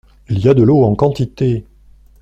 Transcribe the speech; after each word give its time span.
Il 0.29 0.39
y 0.39 0.49
a 0.49 0.55
de 0.55 0.63
l’eau 0.63 0.83
en 0.83 0.95
quantité. 0.95 1.63